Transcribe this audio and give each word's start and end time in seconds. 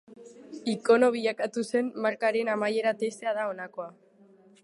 Ikono 0.71 1.09
bilakatu 1.15 1.65
zen 1.75 1.91
markaren 2.07 2.51
amaiera 2.55 2.95
tristea 3.03 3.37
da 3.41 3.47
honakoa. 3.53 3.89